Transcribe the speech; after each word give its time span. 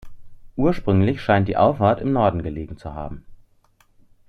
Ursprünglich 0.55 1.21
scheint 1.21 1.47
die 1.47 1.57
Auffahrt 1.57 2.01
im 2.01 2.11
Norden 2.11 2.41
gelegen 2.41 2.75
zu 2.75 2.95
haben. 2.95 3.23